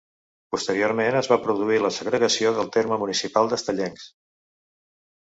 [0.53, 4.09] Posteriorment es va produir la segregació del terme municipal d'Estellencs.